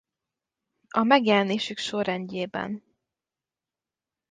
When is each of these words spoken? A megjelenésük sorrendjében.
A 0.89 1.03
megjelenésük 1.03 1.77
sorrendjében. 1.77 2.83